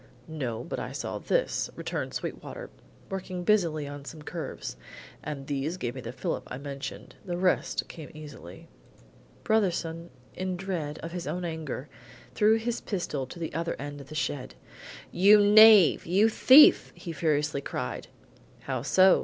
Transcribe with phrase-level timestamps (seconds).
[0.27, 2.71] "No, but I saw this," returned Sweetwater,
[3.11, 4.75] working busily on some curves;
[5.21, 7.13] "and these gave me the fillip I mentioned.
[7.23, 8.67] The rest came easily."
[9.43, 11.87] Brotherson, in dread of his own anger,
[12.33, 14.55] threw his pistol to the other end of the shed:
[15.11, 16.07] "You knave!
[16.07, 18.07] You thief!" he furiously cried.
[18.61, 19.19] "How so?"